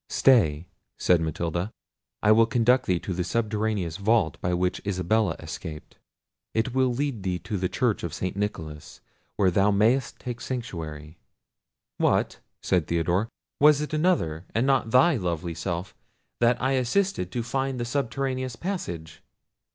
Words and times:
"Stay," 0.09 0.65
said 0.97 1.21
Matilda; 1.21 1.71
"I 2.23 2.31
will 2.31 2.47
conduct 2.47 2.87
thee 2.87 2.97
to 3.01 3.13
the 3.13 3.23
subterraneous 3.23 3.97
vault 3.97 4.41
by 4.41 4.51
which 4.51 4.81
Isabella 4.83 5.35
escaped; 5.37 5.99
it 6.55 6.73
will 6.73 6.91
lead 6.91 7.21
thee 7.21 7.37
to 7.37 7.55
the 7.55 7.69
church 7.69 8.01
of 8.01 8.11
St. 8.11 8.35
Nicholas, 8.35 9.01
where 9.35 9.51
thou 9.51 9.69
mayst 9.69 10.17
take 10.17 10.41
sanctuary." 10.41 11.19
"What!" 11.99 12.39
said 12.63 12.87
Theodore, 12.87 13.29
"was 13.59 13.79
it 13.79 13.93
another, 13.93 14.43
and 14.55 14.65
not 14.65 14.89
thy 14.89 15.17
lovely 15.17 15.53
self 15.53 15.93
that 16.39 16.59
I 16.59 16.71
assisted 16.71 17.31
to 17.31 17.43
find 17.43 17.79
the 17.79 17.85
subterraneous 17.85 18.55
passage?" 18.55 19.21